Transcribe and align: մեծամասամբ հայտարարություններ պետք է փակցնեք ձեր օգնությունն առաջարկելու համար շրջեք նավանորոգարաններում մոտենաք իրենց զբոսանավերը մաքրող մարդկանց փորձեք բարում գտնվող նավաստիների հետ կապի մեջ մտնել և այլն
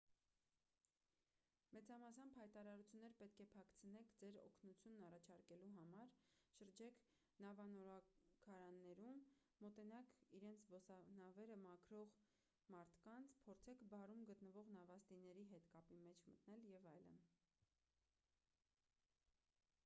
մեծամասամբ 1.73 2.37
հայտարարություններ 2.39 3.11
պետք 3.19 3.41
է 3.43 3.45
փակցնեք 3.55 4.13
ձեր 4.21 4.37
օգնությունն 4.43 5.03
առաջարկելու 5.09 5.67
համար 5.75 6.15
շրջեք 6.55 7.03
նավանորոգարաններում 7.47 9.21
մոտենաք 9.65 10.17
իրենց 10.39 10.63
զբոսանավերը 10.71 11.59
մաքրող 11.67 12.17
մարդկանց 12.79 13.37
փորձեք 13.45 13.85
բարում 13.95 14.25
գտնվող 14.33 14.75
նավաստիների 14.81 15.47
հետ 15.53 15.71
կապի 15.77 16.01
մեջ 16.09 16.27
մտնել 16.35 16.69
և 16.75 16.91
այլն 16.97 17.21